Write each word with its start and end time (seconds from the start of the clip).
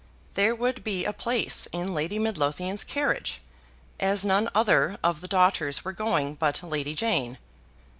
There 0.33 0.55
would 0.55 0.83
be 0.83 1.05
a 1.05 1.13
place 1.13 1.67
in 1.71 1.93
Lady 1.93 2.17
Midlothian's 2.17 2.83
carriage, 2.83 3.39
as 3.99 4.25
none 4.25 4.49
other 4.55 4.97
of 5.03 5.21
the 5.21 5.27
daughters 5.27 5.85
were 5.85 5.93
going 5.93 6.33
but 6.33 6.63
Lady 6.63 6.95
Jane. 6.95 7.37